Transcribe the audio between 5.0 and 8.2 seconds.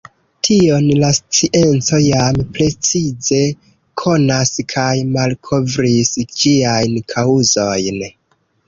malkovris ĝiajn kaŭzojn.